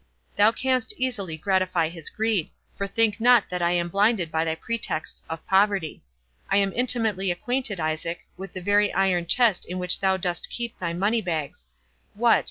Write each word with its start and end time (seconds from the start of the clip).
Thou 0.35 0.51
canst 0.51 0.95
easily 0.97 1.37
gratify 1.37 1.87
his 1.89 2.09
greed; 2.09 2.49
for 2.75 2.87
think 2.87 3.19
not 3.21 3.49
that 3.49 3.61
I 3.61 3.73
am 3.73 3.87
blinded 3.87 4.31
by 4.31 4.43
thy 4.43 4.55
pretexts 4.55 5.21
of 5.29 5.45
poverty. 5.45 6.01
I 6.49 6.57
am 6.57 6.73
intimately 6.75 7.29
acquainted, 7.29 7.79
Isaac, 7.79 8.21
with 8.35 8.53
the 8.53 8.61
very 8.63 8.91
iron 8.93 9.27
chest 9.27 9.63
in 9.63 9.77
which 9.77 9.99
thou 9.99 10.17
dost 10.17 10.49
keep 10.49 10.79
thy 10.79 10.93
money 10.93 11.21
bags—What! 11.21 12.39